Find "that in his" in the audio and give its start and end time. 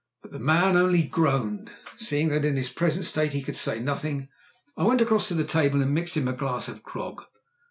2.29-2.71